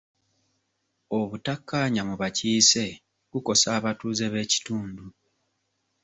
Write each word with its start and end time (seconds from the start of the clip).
Obutakkaanya 1.19 2.01
mu 2.09 2.15
bakiise 2.21 2.85
kukosa 3.31 3.67
abatuuze 3.77 4.25
b'ekitundu. 4.33 5.05